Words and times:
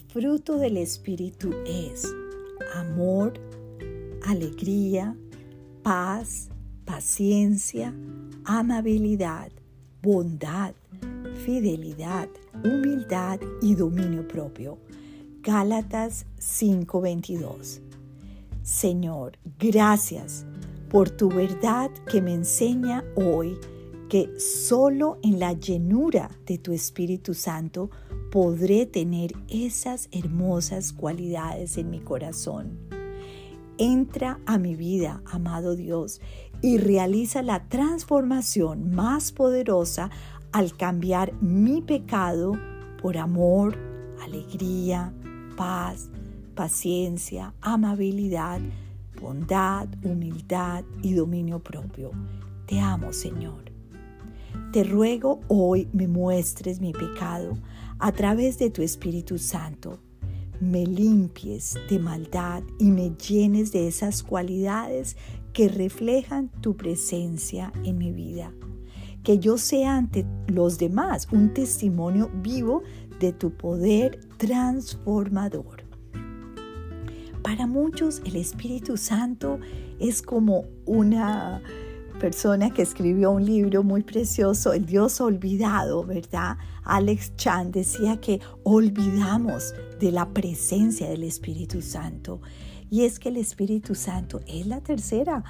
fruto 0.00 0.58
del 0.58 0.76
Espíritu 0.76 1.52
es 1.66 2.06
amor, 2.76 3.32
alegría, 4.24 5.16
paz, 5.82 6.50
paciencia, 6.84 7.92
amabilidad, 8.44 9.50
bondad, 10.00 10.74
fidelidad, 11.44 12.28
humildad 12.64 13.40
y 13.60 13.74
dominio 13.74 14.28
propio. 14.28 14.78
Gálatas 15.42 16.26
5:22. 16.38 17.80
Señor, 18.62 19.32
gracias 19.58 20.46
por 20.90 21.10
tu 21.10 21.28
verdad 21.28 21.90
que 22.08 22.22
me 22.22 22.34
enseña 22.34 23.04
hoy 23.16 23.58
que 24.08 24.38
solo 24.38 25.18
en 25.24 25.40
la 25.40 25.54
llenura 25.54 26.30
de 26.46 26.58
tu 26.58 26.72
Espíritu 26.72 27.34
Santo 27.34 27.90
podré 28.32 28.86
tener 28.86 29.34
esas 29.46 30.08
hermosas 30.10 30.94
cualidades 30.94 31.76
en 31.76 31.90
mi 31.90 32.00
corazón. 32.00 32.78
Entra 33.76 34.40
a 34.46 34.56
mi 34.56 34.74
vida, 34.74 35.20
amado 35.26 35.76
Dios, 35.76 36.22
y 36.62 36.78
realiza 36.78 37.42
la 37.42 37.68
transformación 37.68 38.90
más 38.90 39.32
poderosa 39.32 40.10
al 40.50 40.74
cambiar 40.74 41.34
mi 41.42 41.82
pecado 41.82 42.54
por 43.02 43.18
amor, 43.18 43.76
alegría, 44.22 45.12
paz, 45.54 46.08
paciencia, 46.54 47.52
amabilidad, 47.60 48.62
bondad, 49.20 49.88
humildad 50.04 50.84
y 51.02 51.12
dominio 51.12 51.58
propio. 51.58 52.12
Te 52.64 52.80
amo, 52.80 53.12
Señor. 53.12 53.71
Te 54.72 54.84
ruego 54.84 55.40
hoy 55.48 55.88
me 55.92 56.08
muestres 56.08 56.80
mi 56.80 56.92
pecado 56.92 57.58
a 57.98 58.12
través 58.12 58.58
de 58.58 58.70
tu 58.70 58.82
Espíritu 58.82 59.38
Santo. 59.38 59.98
Me 60.60 60.86
limpies 60.86 61.78
de 61.90 61.98
maldad 61.98 62.62
y 62.78 62.90
me 62.90 63.10
llenes 63.10 63.72
de 63.72 63.88
esas 63.88 64.22
cualidades 64.22 65.16
que 65.52 65.68
reflejan 65.68 66.48
tu 66.60 66.76
presencia 66.76 67.72
en 67.84 67.98
mi 67.98 68.12
vida. 68.12 68.52
Que 69.22 69.38
yo 69.38 69.58
sea 69.58 69.96
ante 69.96 70.26
los 70.48 70.78
demás 70.78 71.28
un 71.32 71.52
testimonio 71.52 72.30
vivo 72.42 72.82
de 73.20 73.32
tu 73.32 73.52
poder 73.52 74.20
transformador. 74.38 75.84
Para 77.42 77.66
muchos 77.66 78.22
el 78.24 78.36
Espíritu 78.36 78.96
Santo 78.96 79.58
es 79.98 80.22
como 80.22 80.64
una 80.86 81.62
persona 82.22 82.70
que 82.70 82.82
escribió 82.82 83.32
un 83.32 83.44
libro 83.44 83.82
muy 83.82 84.04
precioso, 84.04 84.72
El 84.72 84.86
Dios 84.86 85.20
Olvidado, 85.20 86.04
¿verdad? 86.04 86.56
Alex 86.84 87.34
Chan 87.34 87.72
decía 87.72 88.20
que 88.20 88.40
olvidamos 88.62 89.74
de 89.98 90.12
la 90.12 90.28
presencia 90.28 91.10
del 91.10 91.24
Espíritu 91.24 91.82
Santo. 91.82 92.40
Y 92.90 93.06
es 93.06 93.18
que 93.18 93.30
el 93.30 93.38
Espíritu 93.38 93.96
Santo 93.96 94.40
es 94.46 94.68
la 94.68 94.80
tercera 94.80 95.42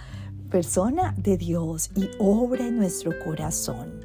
persona 0.49 1.15
de 1.19 1.37
Dios 1.37 1.91
y 1.95 2.09
obra 2.19 2.67
en 2.67 2.79
nuestro 2.79 3.13
corazón. 3.23 4.01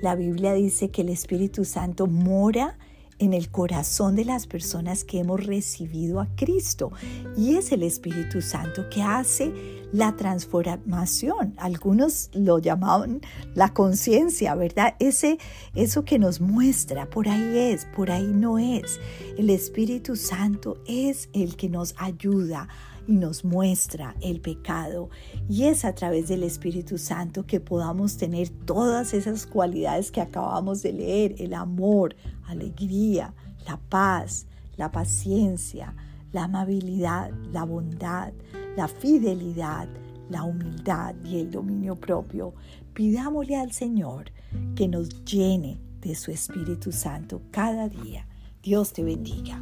La 0.00 0.14
Biblia 0.14 0.52
dice 0.52 0.92
que 0.92 1.02
el 1.02 1.08
Espíritu 1.08 1.64
Santo 1.64 2.06
mora 2.06 2.78
en 3.22 3.34
el 3.34 3.50
corazón 3.50 4.16
de 4.16 4.24
las 4.24 4.48
personas 4.48 5.04
que 5.04 5.20
hemos 5.20 5.46
recibido 5.46 6.20
a 6.20 6.26
Cristo. 6.34 6.90
Y 7.36 7.54
es 7.54 7.70
el 7.70 7.84
Espíritu 7.84 8.42
Santo 8.42 8.90
que 8.90 9.00
hace 9.00 9.52
la 9.92 10.16
transformación. 10.16 11.54
Algunos 11.56 12.30
lo 12.32 12.58
llamaban 12.58 13.20
la 13.54 13.72
conciencia, 13.72 14.56
¿verdad? 14.56 14.96
Ese, 14.98 15.38
eso 15.76 16.04
que 16.04 16.18
nos 16.18 16.40
muestra, 16.40 17.08
por 17.08 17.28
ahí 17.28 17.58
es, 17.58 17.84
por 17.94 18.10
ahí 18.10 18.26
no 18.26 18.58
es. 18.58 18.98
El 19.38 19.50
Espíritu 19.50 20.16
Santo 20.16 20.78
es 20.88 21.28
el 21.32 21.54
que 21.54 21.68
nos 21.68 21.94
ayuda 21.98 22.68
y 23.06 23.12
nos 23.12 23.44
muestra 23.44 24.14
el 24.20 24.40
pecado. 24.40 25.10
Y 25.48 25.64
es 25.64 25.84
a 25.84 25.94
través 25.94 26.28
del 26.28 26.42
Espíritu 26.42 26.98
Santo 26.98 27.46
que 27.46 27.60
podamos 27.60 28.16
tener 28.16 28.48
todas 28.48 29.14
esas 29.14 29.46
cualidades 29.46 30.10
que 30.10 30.20
acabamos 30.20 30.82
de 30.82 30.92
leer, 30.92 31.34
el 31.38 31.54
amor, 31.54 32.16
alegría, 32.46 33.34
la 33.66 33.78
paz, 33.88 34.46
la 34.76 34.90
paciencia, 34.90 35.94
la 36.32 36.44
amabilidad, 36.44 37.30
la 37.52 37.64
bondad, 37.64 38.32
la 38.76 38.88
fidelidad, 38.88 39.88
la 40.30 40.44
humildad 40.44 41.14
y 41.24 41.40
el 41.40 41.50
dominio 41.50 41.96
propio. 41.96 42.54
Pidámosle 42.94 43.56
al 43.56 43.72
Señor 43.72 44.32
que 44.74 44.88
nos 44.88 45.24
llene 45.24 45.80
de 46.00 46.14
su 46.14 46.30
Espíritu 46.30 46.92
Santo 46.92 47.42
cada 47.50 47.88
día. 47.88 48.26
Dios 48.62 48.92
te 48.92 49.02
bendiga. 49.02 49.60